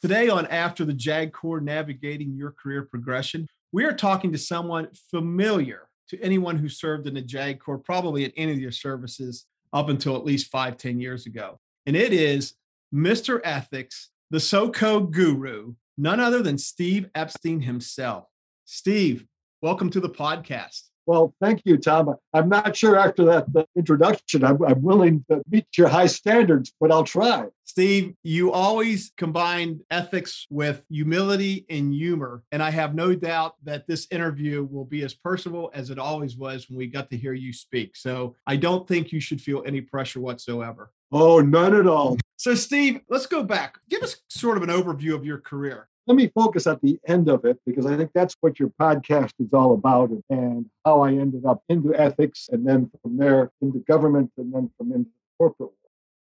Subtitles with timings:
[0.00, 4.86] Today on After the JAG Corps Navigating Your Career Progression, we are talking to someone
[5.10, 9.46] familiar to anyone who served in the JAG Corps, probably at any of your services
[9.72, 11.58] up until at least five, ten years ago.
[11.84, 12.54] And it is
[12.94, 13.40] Mr.
[13.42, 18.26] Ethics, the SOCO guru, none other than Steve Epstein himself.
[18.66, 19.26] Steve,
[19.62, 20.87] welcome to the podcast.
[21.08, 22.14] Well, thank you, Tom.
[22.34, 26.92] I'm not sure after that introduction, I'm, I'm, willing to meet your high standards, but
[26.92, 27.46] I'll try.
[27.64, 32.42] Steve, you always combine ethics with humility and humor.
[32.52, 36.36] And I have no doubt that this interview will be as personable as it always
[36.36, 37.96] was when we got to hear you speak.
[37.96, 40.92] So I don't think you should feel any pressure whatsoever.
[41.10, 42.18] Oh, none at all.
[42.36, 43.78] So, Steve, let's go back.
[43.88, 47.28] Give us sort of an overview of your career let me focus at the end
[47.28, 51.10] of it because I think that's what your podcast is all about and how I
[51.10, 55.70] ended up into ethics and then from there into government and then from into corporate.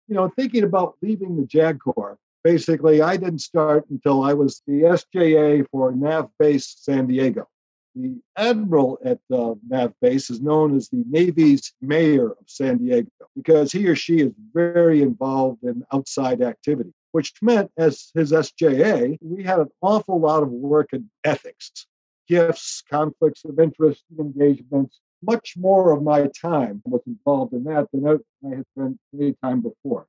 [0.09, 4.63] You know, thinking about leaving the JAG Corps, basically, I didn't start until I was
[4.67, 7.47] the SJA for NAV Base San Diego.
[7.95, 13.11] The admiral at uh, NAV Base is known as the Navy's mayor of San Diego
[13.37, 19.19] because he or she is very involved in outside activity which meant as his SJA,
[19.21, 21.85] we had an awful lot of work in ethics,
[22.29, 25.01] gifts, conflicts of interest, engagements.
[25.21, 29.63] Much more of my time was involved in that than I had spent any time
[29.63, 30.07] before.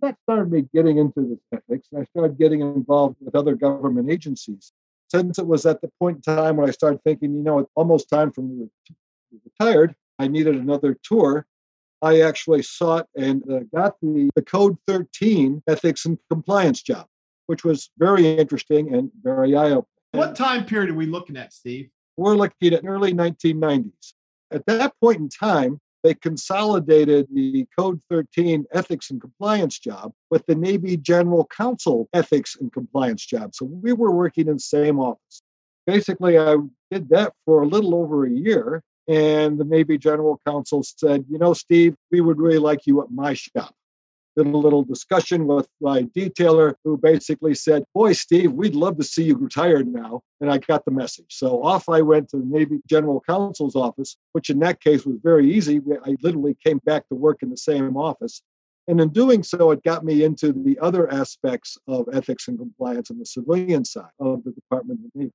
[0.00, 1.88] That started me getting into this ethics.
[1.94, 4.72] I started getting involved with other government agencies.
[5.10, 7.70] Since it was at the point in time when I started thinking, you know, it's
[7.74, 8.94] almost time for me to
[9.44, 11.44] retire, I needed another tour.
[12.06, 17.06] I actually sought and uh, got the, the Code 13 ethics and compliance job,
[17.46, 19.86] which was very interesting and very eye opening.
[20.12, 21.90] What time period are we looking at, Steve?
[22.16, 24.12] We're looking at early 1990s.
[24.52, 30.46] At that point in time, they consolidated the Code 13 ethics and compliance job with
[30.46, 33.52] the Navy General Counsel ethics and compliance job.
[33.52, 35.42] So we were working in the same office.
[35.88, 36.56] Basically, I
[36.92, 38.84] did that for a little over a year.
[39.08, 43.10] And the Navy General Counsel said, You know, Steve, we would really like you at
[43.10, 43.74] my shop.
[44.36, 49.04] Did a little discussion with my detailer who basically said, Boy, Steve, we'd love to
[49.04, 50.22] see you retired now.
[50.40, 51.26] And I got the message.
[51.30, 55.18] So off I went to the Navy General Counsel's office, which in that case was
[55.22, 55.80] very easy.
[56.04, 58.42] I literally came back to work in the same office.
[58.88, 63.10] And in doing so, it got me into the other aspects of ethics and compliance
[63.10, 65.32] on the civilian side of the Department of the Navy.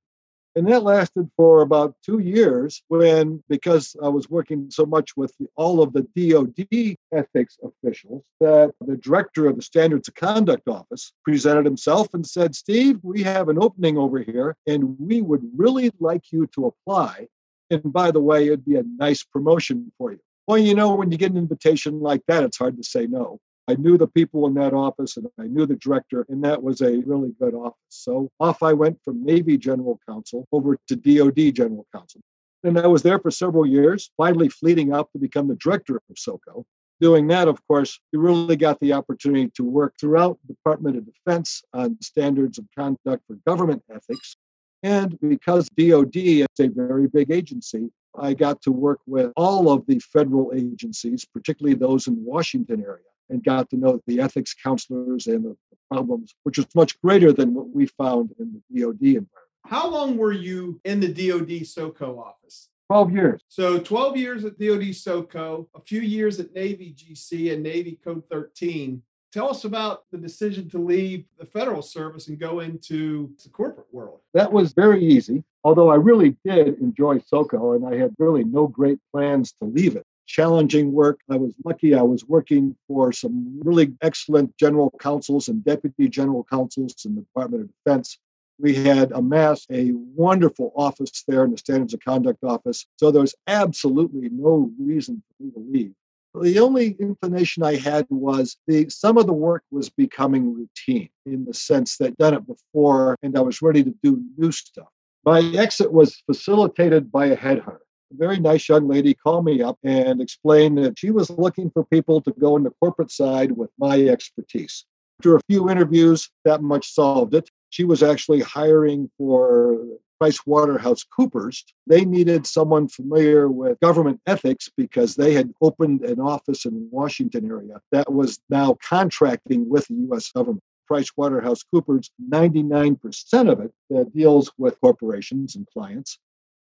[0.54, 5.34] And that lasted for about two years when, because I was working so much with
[5.38, 10.68] the, all of the DOD ethics officials, that the director of the Standards of Conduct
[10.68, 15.42] Office presented himself and said, Steve, we have an opening over here and we would
[15.56, 17.28] really like you to apply.
[17.70, 20.20] And by the way, it'd be a nice promotion for you.
[20.46, 23.38] Well, you know, when you get an invitation like that, it's hard to say no.
[23.72, 26.82] I knew the people in that office and I knew the director, and that was
[26.82, 27.78] a really good office.
[27.88, 32.20] So off I went from Navy General Counsel over to DOD General Counsel.
[32.64, 36.02] And I was there for several years, finally fleeting out to become the director of
[36.18, 36.66] SOCO.
[37.00, 41.06] Doing that, of course, you really got the opportunity to work throughout the Department of
[41.06, 44.36] Defense on standards of conduct for government ethics.
[44.82, 49.86] And because DOD is a very big agency, I got to work with all of
[49.86, 54.54] the federal agencies, particularly those in the Washington area and got to know the ethics
[54.54, 55.56] counselors and the
[55.90, 59.28] problems, which was much greater than what we found in the DOD environment.
[59.64, 62.68] How long were you in the DOD SOCO office?
[62.88, 63.42] 12 years.
[63.48, 68.22] So 12 years at DOD SOCO, a few years at Navy GC and Navy Code
[68.30, 69.02] 13.
[69.32, 73.86] Tell us about the decision to leave the federal service and go into the corporate
[73.90, 74.20] world.
[74.34, 78.66] That was very easy, although I really did enjoy SOCO and I had really no
[78.66, 81.20] great plans to leave it challenging work.
[81.30, 86.46] I was lucky I was working for some really excellent general counsels and deputy general
[86.50, 88.18] counsels in the Department of Defense.
[88.58, 92.86] We had amassed a wonderful office there in the Standards of Conduct office.
[92.96, 95.92] So there was absolutely no reason for me to leave.
[96.40, 101.44] The only inclination I had was the some of the work was becoming routine in
[101.44, 104.88] the sense that I'd done it before and I was ready to do new stuff.
[105.26, 107.80] My exit was facilitated by a headhunter
[108.14, 112.20] very nice young lady called me up and explained that she was looking for people
[112.22, 114.84] to go in the corporate side with my expertise.
[115.20, 117.50] After a few interviews, that much solved it.
[117.70, 119.78] She was actually hiring for
[120.18, 121.64] Price Waterhouse Coopers.
[121.86, 127.50] They needed someone familiar with government ethics because they had opened an office in Washington
[127.50, 130.62] area that was now contracting with the US government.
[130.86, 136.18] Price Waterhouse Coopers, 99% of it uh, deals with corporations and clients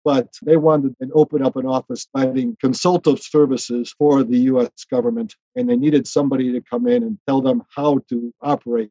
[0.07, 5.35] but they wanted to open up an office providing consultative services for the US government,
[5.57, 8.89] and they needed somebody to come in and tell them how to operate.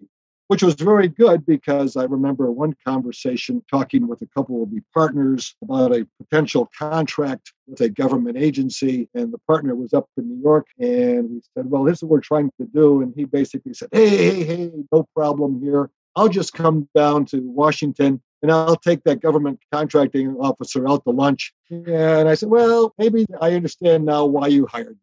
[0.49, 4.83] Which was very good because I remember one conversation talking with a couple of the
[4.93, 9.09] partners about a potential contract with a government agency.
[9.15, 10.67] And the partner was up in New York.
[10.79, 13.01] And we said, Well, this is what we're trying to do.
[13.01, 15.91] And he basically said, Hey, hey, hey, no problem here.
[16.15, 21.11] I'll just come down to Washington and I'll take that government contracting officer out to
[21.11, 21.53] lunch.
[21.71, 24.97] And I said, Well, maybe I understand now why you hired me.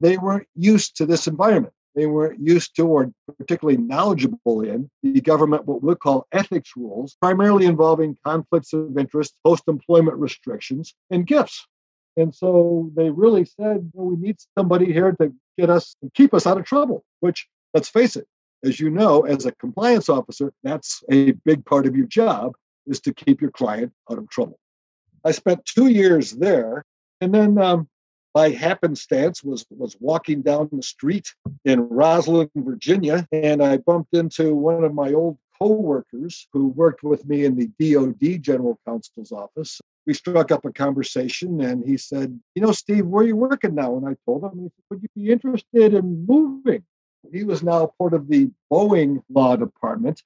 [0.00, 1.74] They weren't used to this environment.
[1.94, 7.16] They weren't used to or particularly knowledgeable in the government, what we call ethics rules,
[7.20, 11.66] primarily involving conflicts of interest, post employment restrictions, and gifts.
[12.16, 16.34] And so they really said, well, we need somebody here to get us and keep
[16.34, 18.26] us out of trouble, which, let's face it,
[18.64, 22.54] as you know, as a compliance officer, that's a big part of your job
[22.88, 24.58] is to keep your client out of trouble.
[25.24, 26.84] I spent two years there,
[27.20, 27.88] and then um,
[28.34, 31.32] by happenstance was was walking down the street
[31.64, 37.26] in Rosslyn, Virginia, and I bumped into one of my old co-workers who worked with
[37.26, 39.80] me in the DoD General Counsel's office.
[40.06, 43.74] We struck up a conversation, and he said, "You know, Steve, where are you working
[43.74, 46.84] now?" And I told him, "Would you be interested in moving?"
[47.32, 50.22] He was now part of the Boeing Law Department,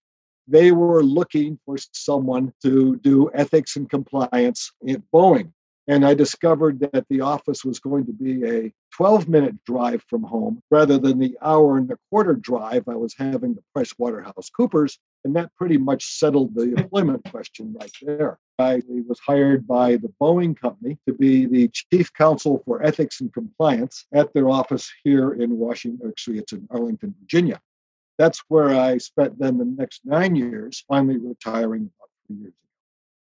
[0.48, 5.52] they were looking for someone to do ethics and compliance at Boeing.
[5.88, 10.22] And I discovered that the office was going to be a 12 minute drive from
[10.22, 14.48] home rather than the hour and a quarter drive I was having to Price Waterhouse
[14.48, 14.98] Coopers.
[15.24, 18.38] And that pretty much settled the employment question right there.
[18.60, 23.32] I was hired by the Boeing company to be the chief counsel for ethics and
[23.32, 26.08] compliance at their office here in Washington.
[26.08, 27.60] Actually, it's in Arlington, Virginia
[28.18, 32.56] that's where I spent then the next nine years, finally retiring about three years ago.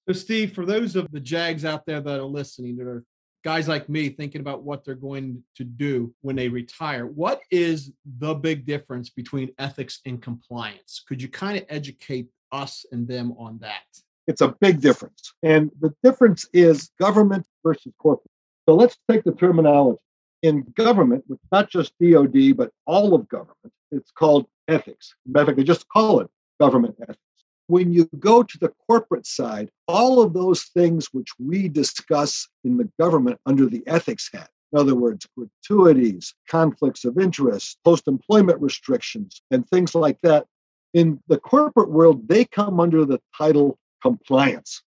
[0.08, 3.04] So, Steve, for those of the JAGs out there that are listening, that are
[3.44, 7.92] guys like me thinking about what they're going to do when they retire, what is
[8.18, 11.02] the big difference between ethics and compliance?
[11.06, 13.84] Could you kind of educate us and them on that?
[14.26, 15.32] It's a big difference.
[15.42, 18.30] And the difference is government versus corporate.
[18.68, 19.98] So let's take the terminology.
[20.42, 25.14] In government, which not just DOD, but all of government, it's called ethics.
[25.26, 26.28] In fact, they just call it
[26.60, 27.18] government ethics.
[27.66, 32.78] When you go to the corporate side, all of those things which we discuss in
[32.78, 38.60] the government under the ethics hat, in other words, gratuities, conflicts of interest, post employment
[38.60, 40.46] restrictions, and things like that,
[40.94, 44.82] in the corporate world, they come under the title compliance.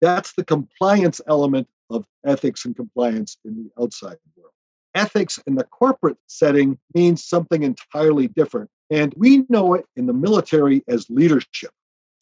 [0.00, 4.52] That's the compliance element of ethics and compliance in the outside world.
[4.96, 8.70] Ethics in the corporate setting means something entirely different.
[8.90, 11.70] And we know it in the military as leadership.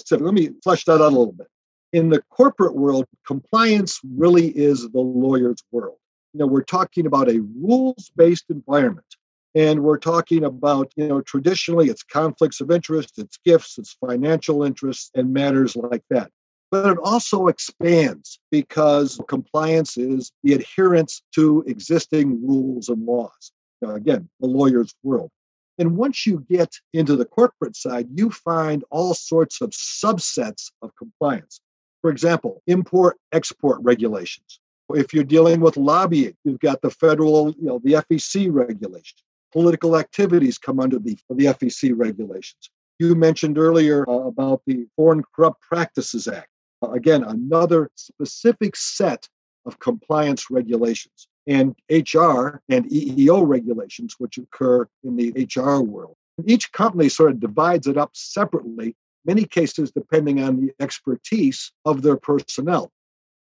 [0.04, 1.46] So let me flesh that out a little bit.
[1.92, 5.96] In the corporate world, compliance really is the lawyer's world.
[6.32, 9.06] You know, we're talking about a rules-based environment.
[9.54, 14.64] And we're talking about, you know, traditionally it's conflicts of interest, it's gifts, it's financial
[14.64, 16.32] interests, and matters like that.
[16.74, 23.52] But it also expands because compliance is the adherence to existing rules and laws.
[23.80, 25.30] Now, again, the lawyer's world.
[25.78, 30.90] And once you get into the corporate side, you find all sorts of subsets of
[30.96, 31.60] compliance.
[32.02, 34.58] For example, import export regulations.
[34.92, 39.22] If you're dealing with lobbying, you've got the federal, you know, the FEC regulations.
[39.52, 42.68] Political activities come under the, the FEC regulations.
[42.98, 46.48] You mentioned earlier uh, about the Foreign Corrupt Practices Act.
[46.84, 49.28] Uh, again, another specific set
[49.66, 56.16] of compliance regulations and HR and EEO regulations, which occur in the HR world.
[56.46, 62.02] Each company sort of divides it up separately, many cases depending on the expertise of
[62.02, 62.90] their personnel.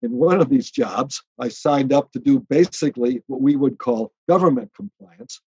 [0.01, 4.11] In one of these jobs, I signed up to do basically what we would call
[4.27, 5.39] government compliance.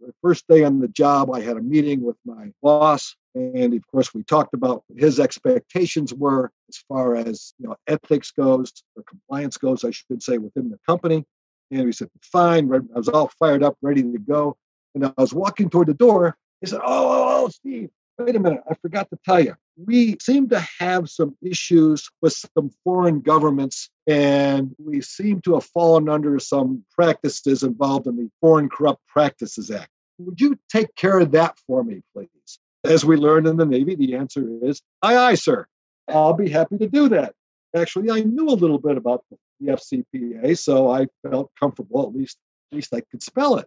[0.00, 3.86] The first day on the job, I had a meeting with my boss, and of
[3.88, 9.02] course, we talked about his expectations were as far as you know ethics goes or
[9.02, 11.24] compliance goes, I should say, within the company.
[11.70, 12.72] And we said, fine.
[12.72, 14.56] I was all fired up, ready to go.
[14.94, 16.36] And I was walking toward the door.
[16.60, 18.60] He said, oh, oh, oh, Steve, wait a minute.
[18.70, 19.54] I forgot to tell you.
[19.76, 25.64] We seem to have some issues with some foreign governments, and we seem to have
[25.64, 29.90] fallen under some practices involved in the Foreign Corrupt Practices Act.
[30.18, 32.60] Would you take care of that for me, please?
[32.84, 35.66] As we learned in the Navy, the answer is aye, aye, sir.
[36.08, 37.34] I'll be happy to do that.
[37.74, 42.06] Actually, I knew a little bit about the FCPA, so I felt comfortable.
[42.06, 42.38] At least,
[42.70, 43.66] at least I could spell it.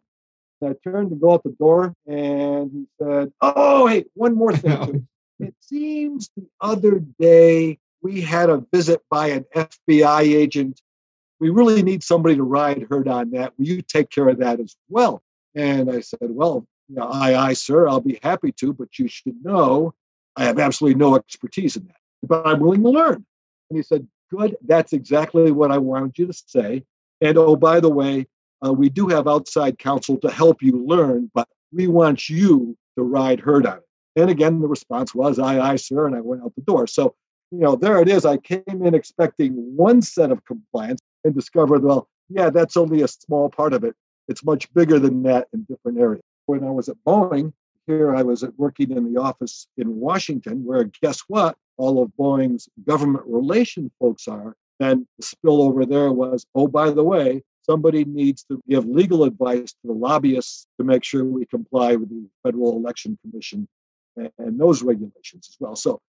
[0.61, 4.55] And I turned to go out the door, and he said, "Oh, hey, one more
[4.55, 5.07] thing.
[5.39, 10.81] it seems the other day we had a visit by an FBI agent.
[11.39, 13.53] We really need somebody to ride herd on that.
[13.57, 15.23] Will you take care of that as well?"
[15.55, 17.87] And I said, "Well, you know, aye, aye, sir.
[17.87, 19.93] I'll be happy to, but you should know
[20.35, 23.25] I have absolutely no expertise in that, but I'm willing to learn."
[23.69, 24.55] And he said, "Good.
[24.65, 26.83] That's exactly what I wanted you to say."
[27.21, 28.27] And oh, by the way,
[28.65, 33.03] uh, we do have outside counsel to help you learn, but we want you to
[33.03, 33.83] ride herd on it.
[34.15, 36.07] And again, the response was, aye, aye, sir.
[36.07, 36.87] And I went out the door.
[36.87, 37.13] So,
[37.51, 38.25] you know, there it is.
[38.25, 43.07] I came in expecting one set of compliance and discovered, well, yeah, that's only a
[43.07, 43.95] small part of it.
[44.27, 46.23] It's much bigger than that in different areas.
[46.47, 47.53] When I was at Boeing,
[47.87, 51.57] here I was working in the office in Washington, where guess what?
[51.77, 54.55] All of Boeing's government relation folks are.
[54.79, 59.71] And the spillover there was, oh, by the way, somebody needs to give legal advice
[59.73, 63.67] to the lobbyists to make sure we comply with the Federal Election Commission
[64.15, 65.75] and, and those regulations as well.
[65.75, 65.99] So,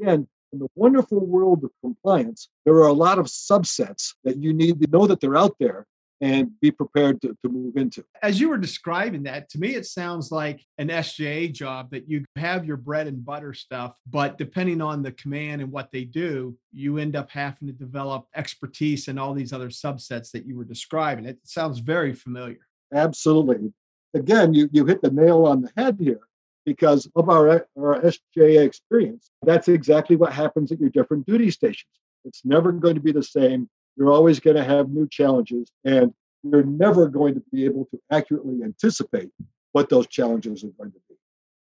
[0.00, 4.54] again, in the wonderful world of compliance, there are a lot of subsets that you
[4.54, 5.86] need to know that they're out there
[6.22, 8.04] and be prepared to, to move into.
[8.22, 12.24] As you were describing that, to me, it sounds like an SJA job that you
[12.36, 16.56] have your bread and butter stuff, but depending on the command and what they do,
[16.70, 20.64] you end up having to develop expertise in all these other subsets that you were
[20.64, 21.26] describing.
[21.26, 22.60] It sounds very familiar.
[22.94, 23.72] Absolutely.
[24.14, 26.20] Again, you, you hit the nail on the head here
[26.64, 29.32] because of our, our SJA experience.
[29.42, 31.90] That's exactly what happens at your different duty stations.
[32.24, 36.12] It's never going to be the same you're always going to have new challenges, and
[36.42, 39.30] you're never going to be able to accurately anticipate
[39.72, 41.16] what those challenges are going to be.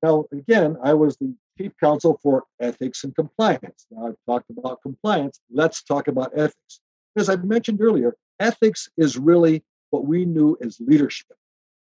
[0.03, 3.87] Now, again, I was the chief counsel for ethics and compliance.
[3.91, 5.41] Now, I've talked about compliance.
[5.51, 6.81] Let's talk about ethics.
[7.17, 11.37] As I mentioned earlier, ethics is really what we knew as leadership.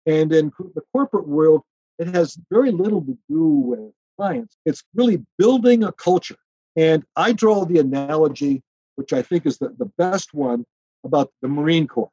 [0.05, 1.61] And in the corporate world,
[1.99, 4.57] it has very little to do with clients.
[4.65, 6.35] It's really building a culture.
[6.75, 8.63] And I draw the analogy
[8.95, 10.65] which I think is the, the best one
[11.03, 12.12] about the Marine Corps.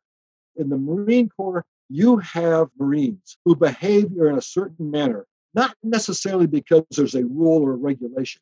[0.56, 6.46] In the Marine Corps, you have Marines who behave in a certain manner, not necessarily
[6.46, 8.40] because there's a rule or a regulation,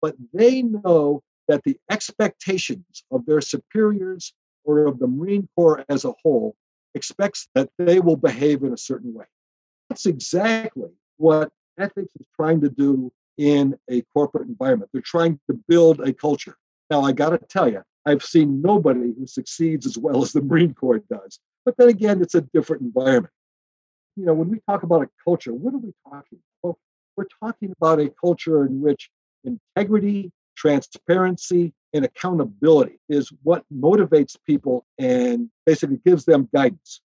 [0.00, 4.32] but they know that the expectations of their superiors
[4.64, 6.56] or of the Marine Corps as a whole
[6.94, 9.26] expects that they will behave in a certain way.
[9.88, 14.90] That's exactly what ethics is trying to do in a corporate environment.
[14.92, 16.56] They're trying to build a culture.
[16.90, 20.40] Now, I got to tell you, I've seen nobody who succeeds as well as the
[20.40, 21.40] Marine Corps does.
[21.64, 23.32] But then again, it's a different environment.
[24.16, 26.78] You know, when we talk about a culture, what are we talking about?
[27.16, 29.10] We're talking about a culture in which
[29.44, 37.00] integrity, transparency, and accountability is what motivates people and basically gives them guidance.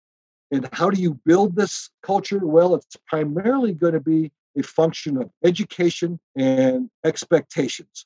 [0.52, 2.40] And how do you build this culture?
[2.42, 8.06] Well, it's primarily going to be a function of education and expectations.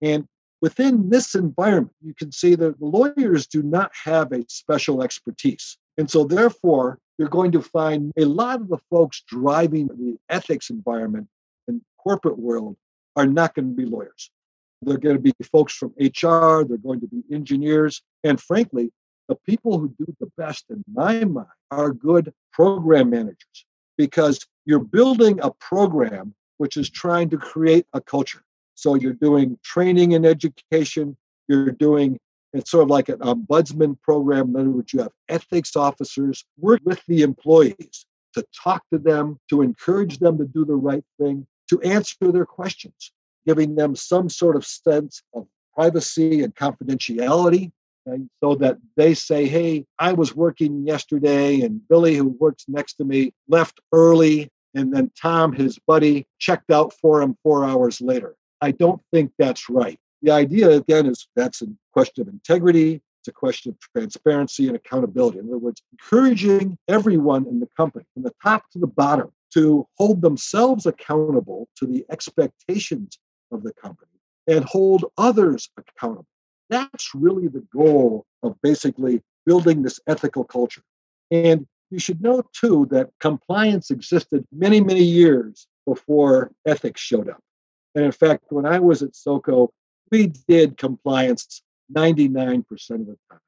[0.00, 0.26] And
[0.62, 5.78] Within this environment, you can see that the lawyers do not have a special expertise.
[5.96, 10.70] And so, therefore, you're going to find a lot of the folks driving the ethics
[10.70, 11.28] environment
[11.68, 12.76] in corporate world
[13.16, 14.30] are not going to be lawyers.
[14.82, 18.90] They're going to be folks from HR, they're going to be engineers, and frankly,
[19.28, 23.64] the people who do the best in my mind are good program managers
[23.96, 28.42] because you're building a program which is trying to create a culture.
[28.80, 31.16] So you're doing training and education.
[31.48, 32.18] You're doing
[32.52, 34.50] it's sort of like an ombudsman program.
[34.50, 39.38] In other words, you have ethics officers work with the employees to talk to them,
[39.50, 43.12] to encourage them to do the right thing, to answer their questions,
[43.46, 47.70] giving them some sort of sense of privacy and confidentiality.
[48.06, 52.94] And so that they say, hey, I was working yesterday, and Billy, who works next
[52.94, 54.48] to me, left early.
[54.74, 58.34] And then Tom, his buddy, checked out for him four hours later.
[58.60, 59.98] I don't think that's right.
[60.22, 63.02] The idea, again, is that's a question of integrity.
[63.20, 65.38] It's a question of transparency and accountability.
[65.38, 69.86] In other words, encouraging everyone in the company, from the top to the bottom, to
[69.98, 73.18] hold themselves accountable to the expectations
[73.50, 74.10] of the company
[74.46, 76.26] and hold others accountable.
[76.68, 80.82] That's really the goal of basically building this ethical culture.
[81.30, 87.42] And you should know, too, that compliance existed many, many years before ethics showed up.
[87.94, 89.72] And in fact, when I was at SOCO,
[90.10, 91.62] we did compliance
[91.94, 93.40] 99% of the time.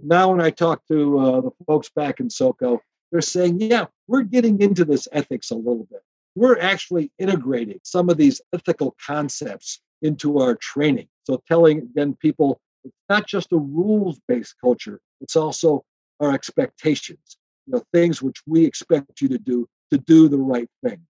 [0.00, 4.22] Now, when I talk to uh, the folks back in SOCO, they're saying, yeah, we're
[4.22, 6.02] getting into this ethics a little bit.
[6.34, 11.08] We're actually integrating some of these ethical concepts into our training.
[11.24, 15.84] So telling again people it's not just a rules-based culture, it's also
[16.20, 20.68] our expectations, you know, things which we expect you to do to do the right
[20.84, 21.00] thing.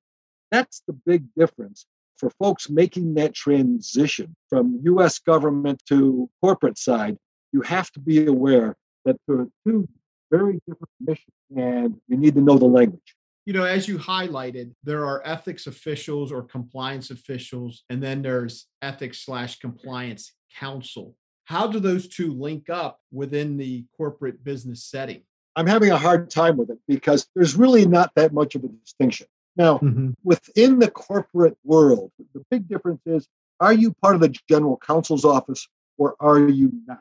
[0.50, 7.16] That's the big difference for folks making that transition from US government to corporate side.
[7.52, 9.88] You have to be aware that there are two
[10.30, 14.73] very different missions and you need to know the language you know, as you highlighted,
[14.82, 21.16] there are ethics officials or compliance officials, and then there's ethics slash compliance counsel.
[21.44, 25.23] How do those two link up within the corporate business setting?
[25.54, 28.68] I'm having a hard time with it because there's really not that much of a
[28.68, 29.28] distinction.
[29.56, 30.10] Now, mm-hmm.
[30.22, 33.26] within the corporate world, the big difference is
[33.60, 37.00] are you part of the general counsel's office or are you not?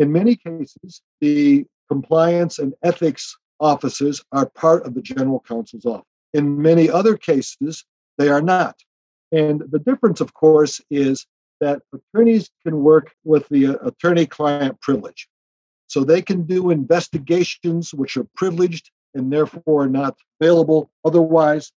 [0.00, 6.06] In many cases, the compliance and ethics offices are part of the general counsel's office.
[6.34, 7.84] In many other cases,
[8.18, 8.76] they are not.
[9.32, 11.26] And the difference, of course, is
[11.60, 15.28] that attorneys can work with the uh, attorney client privilege.
[15.86, 21.72] So they can do investigations which are privileged and therefore not available otherwise.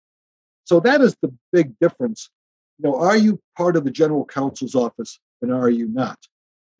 [0.65, 2.29] So that is the big difference.
[2.77, 6.17] You know, are you part of the general counsel's office and are you not?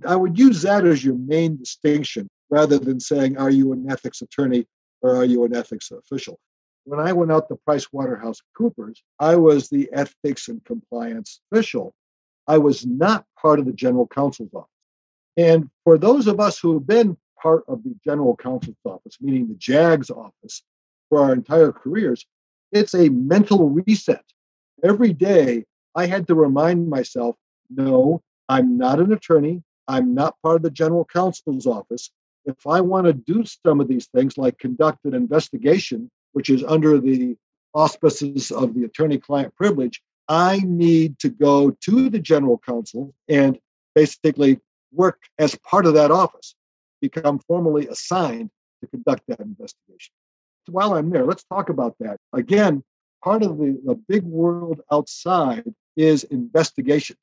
[0.05, 4.21] I would use that as your main distinction rather than saying, are you an ethics
[4.21, 4.65] attorney
[5.01, 6.39] or are you an ethics official?
[6.85, 11.93] When I went out to Price Waterhouse Coopers, I was the ethics and compliance official.
[12.47, 14.69] I was not part of the general counsel's office.
[15.37, 19.48] And for those of us who have been part of the general counsel's office, meaning
[19.48, 20.63] the JAG's office,
[21.10, 22.25] for our entire careers,
[22.72, 24.24] it's a mental reset.
[24.84, 25.65] Every day,
[25.96, 27.36] I had to remind myself
[27.69, 29.63] no, I'm not an attorney.
[29.88, 32.12] I'm not part of the general counsel's office
[32.50, 36.63] if I want to do some of these things, like conduct an investigation, which is
[36.63, 37.38] under the
[37.74, 43.60] auspices of the attorney client privilege, I need to go to the general counsel and
[43.96, 44.60] basically
[44.91, 46.55] work as part of that office,
[47.01, 48.49] become formally assigned
[48.81, 50.13] to conduct that investigation.
[50.65, 52.17] So while I'm there, let's talk about that.
[52.33, 52.83] Again,
[53.23, 57.19] part of the, the big world outside is investigations.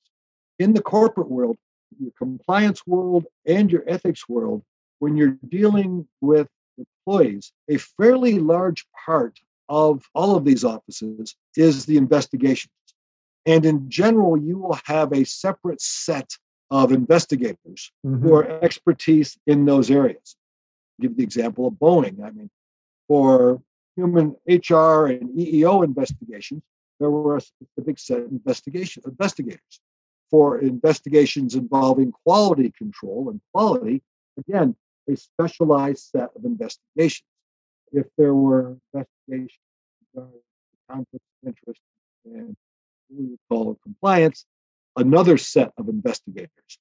[0.59, 1.57] In the corporate world,
[2.01, 4.63] your compliance world and your ethics world,
[4.99, 11.87] when you're dealing with employees, a fairly large part of all of these offices is
[11.87, 12.73] the investigations.
[13.47, 16.37] And in general, you will have a separate set
[16.71, 18.23] of investigators mm-hmm.
[18.23, 20.37] who are expertise in those areas.
[20.99, 22.25] I'll give the example of Boeing.
[22.25, 22.51] I mean,
[23.09, 23.63] for
[23.95, 26.63] human HR and EEO investigations,
[26.99, 29.81] there were a specific set of investigation investigators.
[30.31, 34.03] For investigations involving quality control and quality,
[34.37, 34.75] again,
[35.09, 37.29] a specialized set of investigations.
[37.93, 39.61] If there were investigations
[40.15, 40.41] regarding
[40.91, 41.81] conflict of interest
[42.25, 42.57] and
[43.09, 44.47] what we would call compliance,
[44.97, 46.79] another set of investigators.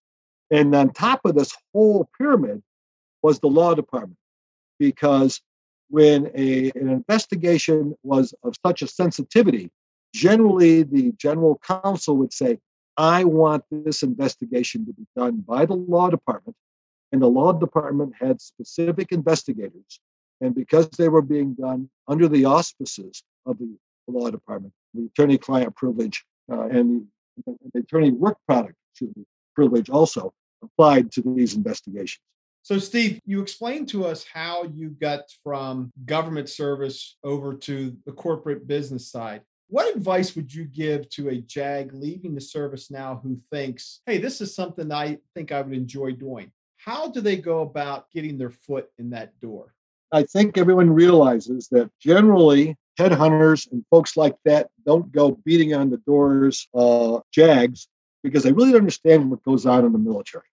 [0.51, 2.62] And on top of this whole pyramid
[3.21, 4.17] was the law department,
[4.80, 5.41] because
[5.89, 9.71] when a, an investigation was of such a sensitivity,
[10.13, 12.60] generally the general counsel would say,
[12.97, 16.56] I want this investigation to be done by the law department
[17.12, 19.99] and the law department had specific investigators.
[20.41, 25.38] And because they were being done under the auspices of the law department, the attorney
[25.38, 27.08] client privilege uh, and
[27.45, 28.76] the, the attorney work product
[29.56, 32.21] privilege also applied to these investigations.
[32.63, 38.12] So, Steve, you explained to us how you got from government service over to the
[38.12, 39.41] corporate business side.
[39.67, 44.17] What advice would you give to a JAG leaving the service now who thinks, hey,
[44.17, 46.52] this is something I think I would enjoy doing?
[46.78, 49.74] How do they go about getting their foot in that door?
[50.12, 55.89] I think everyone realizes that generally headhunters and folks like that don't go beating on
[55.89, 57.88] the doors uh, JAGs
[58.23, 60.45] because they really don't understand what goes on in the military.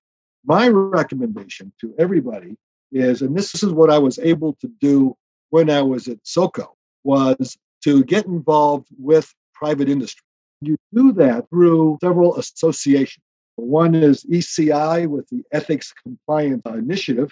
[0.45, 2.57] My recommendation to everybody
[2.91, 5.17] is, and this is what I was able to do
[5.51, 6.75] when I was at SOCO,
[7.05, 10.25] was to get involved with private industry.
[10.61, 13.25] You do that through several associations.
[13.57, 17.31] One is ECI with the Ethics Compliance Initiative.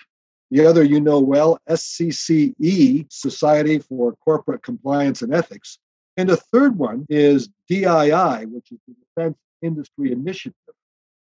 [0.51, 5.79] The other, you know well, SCCE, Society for Corporate Compliance and Ethics.
[6.17, 10.55] And the third one is DII, which is the Defense Industry Initiative.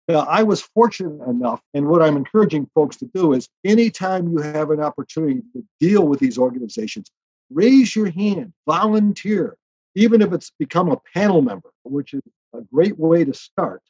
[0.08, 4.38] Now, I was fortunate enough, and what I'm encouraging folks to do is anytime you
[4.38, 7.12] have an opportunity to deal with these organizations,
[7.48, 9.56] raise your hand, volunteer,
[9.94, 13.82] even if it's become a panel member, which is a great way to start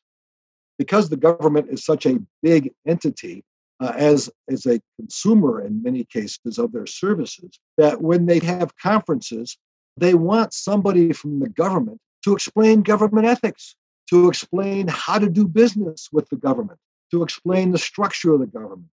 [0.79, 3.45] because the government is such a big entity
[3.81, 8.77] uh, as as a consumer in many cases of their services that when they have
[8.77, 9.57] conferences
[9.97, 13.75] they want somebody from the government to explain government ethics
[14.11, 16.79] to explain how to do business with the government,
[17.13, 18.91] to explain the structure of the government.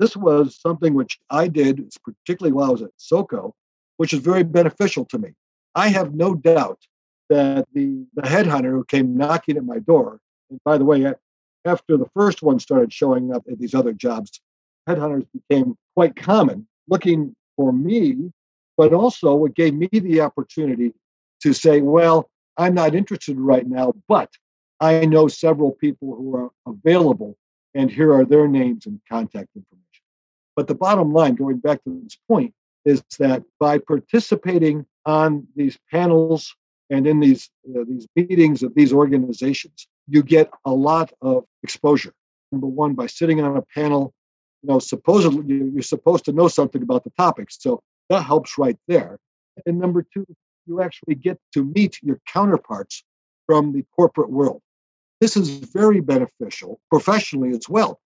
[0.00, 3.54] This was something which I did, particularly while I was at SOCO,
[3.98, 5.30] which is very beneficial to me.
[5.76, 6.80] I have no doubt
[7.30, 11.14] that the, the headhunter who came knocking at my door, and by the way,
[11.64, 14.40] after the first one started showing up at these other jobs,
[14.88, 18.32] headhunters became quite common looking for me,
[18.76, 20.92] but also it gave me the opportunity
[21.42, 24.30] to say, well, I'm not interested right now, but
[24.80, 27.36] I know several people who are available,
[27.74, 29.84] and here are their names and contact information.
[30.56, 35.78] But the bottom line, going back to this point, is that by participating on these
[35.90, 36.54] panels
[36.90, 42.12] and in these uh, these meetings of these organizations, you get a lot of exposure.
[42.50, 44.14] Number one, by sitting on a panel,
[44.62, 48.78] you know, supposedly you're supposed to know something about the topics, so that helps right
[48.88, 49.18] there.
[49.66, 50.26] And number two,
[50.66, 53.04] you actually get to meet your counterparts
[53.46, 54.60] from the corporate world.
[55.20, 58.00] This is very beneficial professionally as well.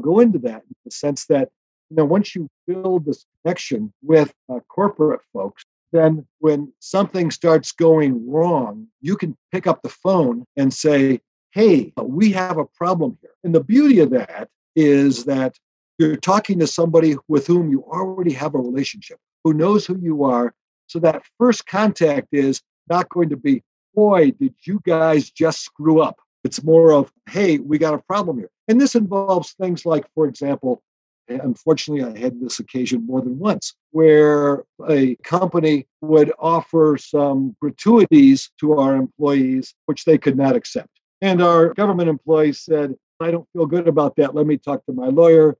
[0.00, 1.50] Go into that in the sense that
[1.90, 7.70] you know once you build this connection with uh, corporate folks, then when something starts
[7.70, 11.20] going wrong, you can pick up the phone and say,
[11.54, 15.56] "Hey, we have a problem here." And the beauty of that is that
[15.98, 20.24] you're talking to somebody with whom you already have a relationship, who knows who you
[20.24, 20.52] are,
[20.88, 23.62] so that first contact is not going to be,
[23.94, 26.16] boy, did you guys just screw up?
[26.42, 28.50] It's more of, hey, we got a problem here.
[28.68, 30.82] And this involves things like, for example,
[31.28, 38.50] unfortunately, I had this occasion more than once where a company would offer some gratuities
[38.60, 40.93] to our employees, which they could not accept.
[41.24, 44.34] And our government employees said, I don't feel good about that.
[44.34, 45.56] Let me talk to my lawyer.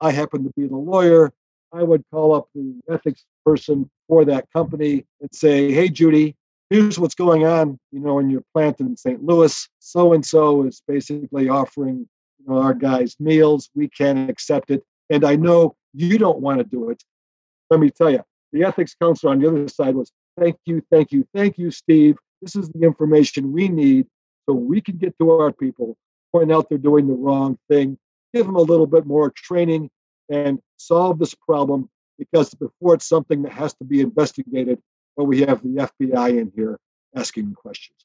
[0.00, 1.32] I happen to be the lawyer.
[1.72, 6.36] I would call up the ethics person for that company and say, "Hey, Judy,
[6.70, 7.80] here's what's going on.
[7.90, 9.20] You know, in your plant in St.
[9.24, 12.06] Louis, so and so is basically offering
[12.38, 13.70] you know, our guys meals.
[13.74, 17.02] We can't accept it, and I know you don't want to do it.
[17.70, 21.10] Let me tell you, the ethics counselor on the other side was, "Thank you, thank
[21.10, 22.18] you, thank you, Steve.
[22.40, 24.06] This is the information we need
[24.48, 25.96] so we can get to our people,
[26.32, 27.98] point out they're doing the wrong thing,
[28.34, 29.90] give them a little bit more training,
[30.28, 34.80] and solve this problem because before it's something that has to be investigated,
[35.16, 36.78] well, we have the FBI in here
[37.14, 37.98] asking questions.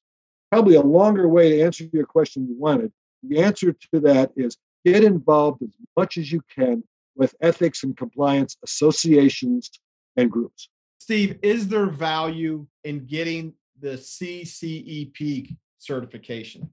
[0.51, 2.91] Probably a longer way to answer your question you wanted.
[3.23, 6.83] The answer to that is get involved as much as you can
[7.15, 9.71] with ethics and compliance associations
[10.15, 10.69] and groups.
[10.99, 16.69] Steve, is there value in getting the CCEP certification?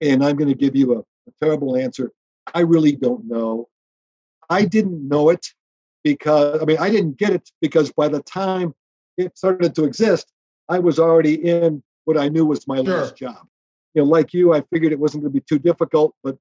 [0.00, 2.12] And I'm going to give you a, a terrible answer.
[2.54, 3.68] I really don't know.
[4.50, 5.46] I didn't know it
[6.04, 8.74] because I mean I didn't get it because by the time
[9.16, 10.32] it started to exist,
[10.68, 12.98] I was already in what I knew was my sure.
[12.98, 13.46] last job.
[13.94, 16.36] You know, like you, I figured it wasn't going to be too difficult, but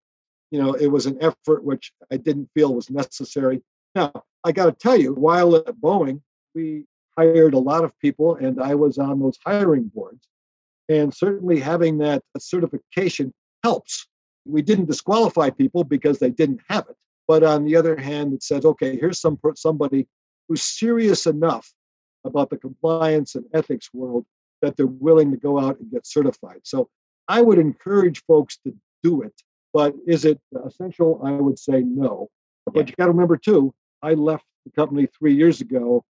[0.51, 3.61] you know, it was an effort which I didn't feel was necessary.
[3.95, 4.11] Now,
[4.43, 6.21] I got to tell you, while at Boeing,
[6.55, 6.85] we
[7.17, 10.27] hired a lot of people, and I was on those hiring boards.
[10.89, 14.07] And certainly having that certification helps.
[14.45, 16.95] We didn't disqualify people because they didn't have it.
[17.27, 20.07] But on the other hand, it says, okay, here's some somebody
[20.47, 21.71] who's serious enough
[22.25, 24.25] about the compliance and ethics world
[24.61, 26.59] that they're willing to go out and get certified.
[26.63, 26.89] So
[27.27, 29.33] I would encourage folks to do it.
[29.73, 31.21] But is it essential?
[31.23, 32.29] I would say no.
[32.65, 36.03] But you got to remember too, I left the company three years ago.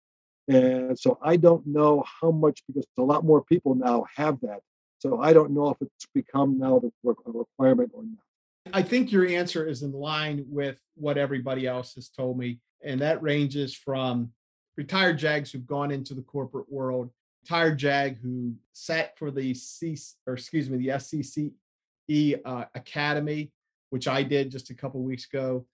[0.51, 4.61] And so I don't know how much, because a lot more people now have that.
[4.99, 8.75] So I don't know if it's become now the requirement or not.
[8.75, 12.59] I think your answer is in line with what everybody else has told me.
[12.85, 14.33] And that ranges from
[14.77, 17.11] retired JAGs who've gone into the corporate world,
[17.43, 23.53] retired JAG who sat for the C or excuse me, the SCCE uh, Academy,
[23.91, 25.65] which I did just a couple weeks ago.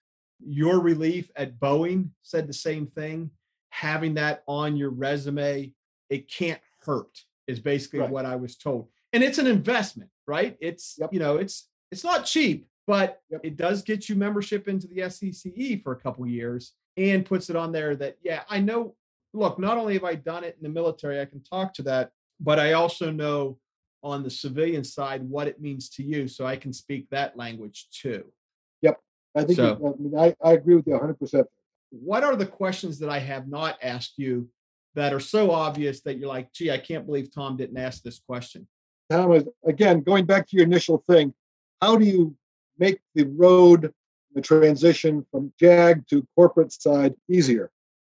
[0.45, 3.31] Your relief at Boeing said the same thing.
[3.69, 5.73] Having that on your resume,
[6.09, 8.09] it can't hurt, is basically right.
[8.09, 8.87] what I was told.
[9.13, 10.57] And it's an investment, right?
[10.59, 11.13] It's yep.
[11.13, 13.41] you know, it's it's not cheap, but yep.
[13.43, 17.55] it does get you membership into the SCCE for a couple years and puts it
[17.55, 18.95] on there that yeah i know
[19.33, 22.11] look not only have i done it in the military i can talk to that
[22.39, 23.57] but i also know
[24.03, 27.87] on the civilian side what it means to you so i can speak that language
[27.91, 28.23] too
[28.81, 28.99] yep
[29.35, 31.45] i think so, I, mean, I, I agree with you 100%
[31.89, 34.49] what are the questions that i have not asked you
[34.95, 38.19] that are so obvious that you're like gee i can't believe tom didn't ask this
[38.19, 38.67] question
[39.09, 41.33] tom again going back to your initial thing
[41.81, 42.35] how do you
[42.79, 43.93] make the road,
[44.33, 47.71] the transition from JAG to corporate side easier.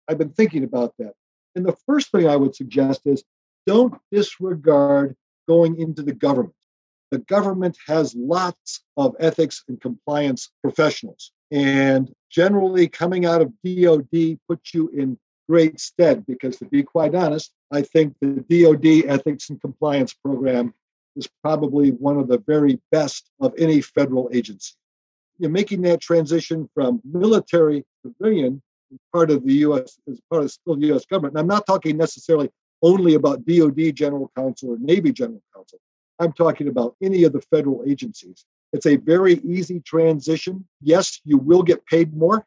[0.07, 1.13] I've been thinking about that.
[1.55, 3.23] And the first thing I would suggest is
[3.65, 5.15] don't disregard
[5.47, 6.53] going into the government.
[7.11, 11.31] The government has lots of ethics and compliance professionals.
[11.51, 15.17] And generally, coming out of DOD puts you in
[15.47, 20.73] great stead because, to be quite honest, I think the DOD ethics and compliance program
[21.15, 24.73] is probably one of the very best of any federal agency.
[25.39, 28.61] You're making that transition from military civilian
[29.13, 29.99] part of the U.S.
[30.09, 31.05] as part of still U.S.
[31.05, 31.33] government.
[31.33, 32.49] And I'm not talking necessarily
[32.81, 35.79] only about DOD General Counsel or Navy General Counsel.
[36.19, 38.45] I'm talking about any of the federal agencies.
[38.73, 40.67] It's a very easy transition.
[40.81, 42.45] Yes, you will get paid more.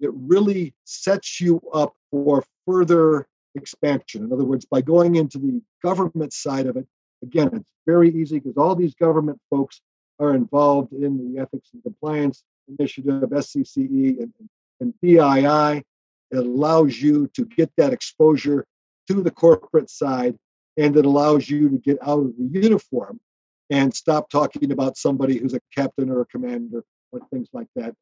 [0.00, 4.24] It really sets you up for further expansion.
[4.24, 6.86] In other words, by going into the government side of it,
[7.22, 9.80] again, it's very easy because all these government folks
[10.18, 12.44] are involved in the ethics and compliance
[12.78, 14.32] initiative, SCCE, and,
[14.80, 15.82] and DII.
[16.30, 18.64] It allows you to get that exposure
[19.08, 20.36] to the corporate side
[20.80, 23.20] and it allows you to get out of the uniform
[23.68, 27.94] and stop talking about somebody who's a captain or a commander or things like that.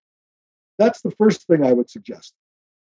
[0.79, 2.35] That's the first thing I would suggest.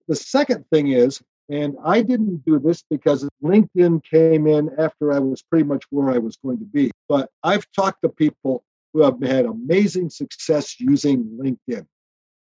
[0.07, 5.17] The second thing is, and I didn't do this because LinkedIn came in after I
[5.17, 9.01] was pretty much where I was going to be, but I've talked to people who
[9.01, 11.87] have had amazing success using LinkedIn.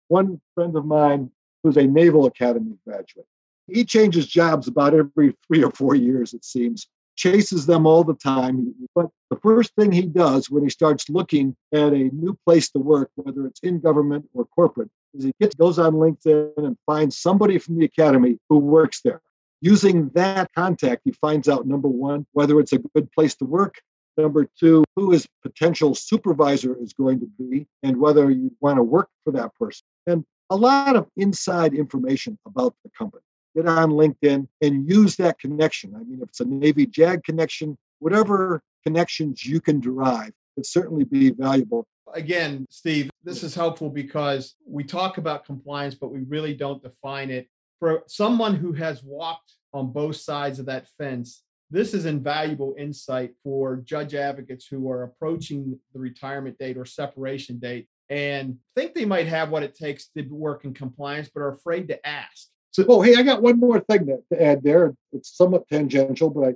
[0.10, 1.32] One friend of mine
[1.63, 3.28] who's a Naval Academy graduate,
[3.67, 6.88] he changes jobs about every three or four years, it seems
[7.19, 8.73] chases them all the time.
[8.95, 12.79] But the first thing he does when he starts looking at a new place to
[12.79, 17.17] work, whether it's in government or corporate, is he gets, goes on LinkedIn and finds
[17.17, 19.21] somebody from the academy who works there.
[19.62, 23.75] Using that contact, he finds out number one, whether it's a good place to work.
[24.17, 28.84] Number two, who his potential supervisor is going to be and whether you want to
[28.84, 29.86] work for that person.
[30.08, 33.23] And a lot of inside information about the company
[33.55, 35.93] get on LinkedIn and use that connection.
[35.95, 41.03] I mean, if it's a Navy JAG connection, whatever connections you can derive, it certainly
[41.03, 41.85] be valuable.
[42.13, 47.29] Again, Steve, this is helpful because we talk about compliance, but we really don't define
[47.29, 47.47] it.
[47.79, 53.35] For someone who has walked on both sides of that fence, this is invaluable insight
[53.43, 59.05] for judge advocates who are approaching the retirement date or separation date and think they
[59.05, 62.47] might have what it takes to work in compliance, but are afraid to ask.
[62.88, 64.93] Oh, hey, I got one more thing to, to add there.
[65.12, 66.53] It's somewhat tangential, but I,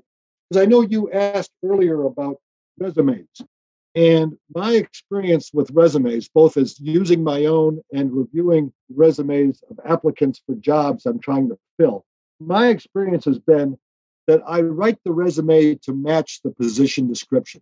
[0.50, 2.38] because I know you asked earlier about
[2.78, 3.42] resumes,
[3.96, 10.42] and my experience with resumes, both as using my own and reviewing resumes of applicants
[10.46, 12.06] for jobs I'm trying to fill,
[12.40, 13.78] my experience has been
[14.28, 17.62] that I write the resume to match the position description.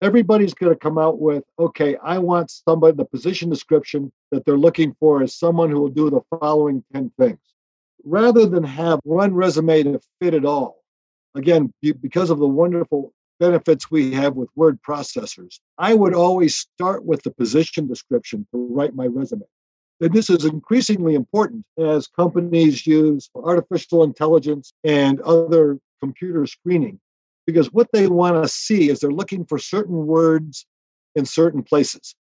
[0.00, 4.56] Everybody's going to come out with, okay, I want somebody, the position description that they're
[4.56, 7.40] looking for is someone who will do the following 10 things
[8.04, 10.82] rather than have one resume to fit it all,
[11.34, 17.04] again, because of the wonderful benefits we have with word processors, I would always start
[17.04, 19.44] with the position description to write my resume.
[20.00, 27.00] And this is increasingly important as companies use artificial intelligence and other computer screening,
[27.46, 30.66] because what they want to see is they're looking for certain words
[31.14, 32.14] in certain places.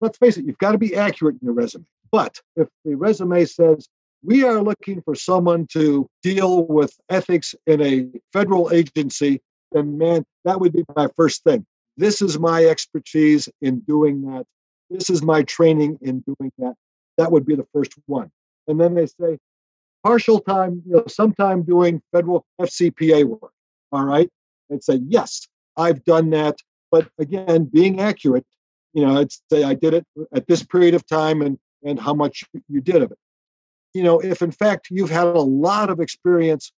[0.00, 1.84] Let's face it, you've got to be accurate in your resume.
[2.12, 3.88] But if the resume says
[4.22, 9.40] we are looking for someone to deal with ethics in a federal agency,
[9.72, 11.64] then man, that would be my first thing.
[11.96, 14.46] This is my expertise in doing that.
[14.90, 16.74] This is my training in doing that.
[17.18, 18.30] That would be the first one.
[18.66, 19.38] And then they say,
[20.02, 23.52] partial time, you know, sometime doing federal FCPA work.
[23.92, 24.28] All right.
[24.72, 26.56] I'd say, yes, I've done that.
[26.90, 28.46] But again, being accurate,
[28.92, 32.12] you know, I'd say I did it at this period of time and and how
[32.12, 33.18] much you did of it
[33.94, 36.72] you know, if in fact you've had a lot of experience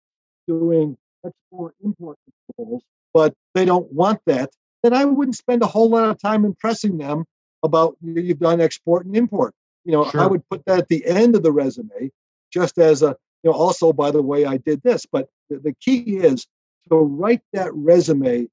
[0.47, 4.49] doing export import controls, but they don't want that,
[4.81, 7.25] then I wouldn't spend a whole lot of time impressing them
[7.63, 9.53] about you've done export and import.
[9.85, 10.21] You know, sure.
[10.21, 12.11] I would put that at the end of the resume,
[12.51, 15.05] just as a, you know, also by the way, I did this.
[15.05, 16.47] But the, the key is
[16.89, 18.47] to write that resume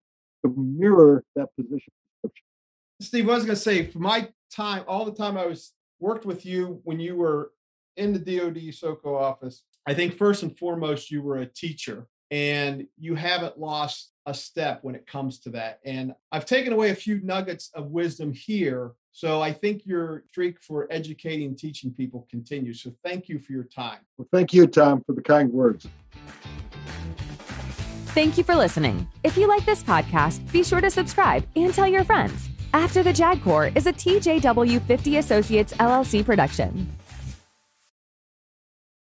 [0.45, 1.93] to mirror that position.
[3.01, 6.27] Steve, I was going to say, for my time, all the time I was worked
[6.27, 7.53] with you when you were
[7.97, 12.87] in the DoD SOCO office, I think first and foremost, you were a teacher and
[12.99, 15.81] you haven't lost a step when it comes to that.
[15.85, 18.93] And I've taken away a few nuggets of wisdom here.
[19.13, 22.83] So I think your streak for educating and teaching people continues.
[22.83, 23.99] So thank you for your time.
[24.17, 25.89] Well, thank you, Tom, for the kind words.
[28.13, 29.09] Thank you for listening.
[29.25, 32.49] If you like this podcast, be sure to subscribe and tell your friends.
[32.73, 36.89] After the JAG Corps is a TJW 50 Associates LLC production.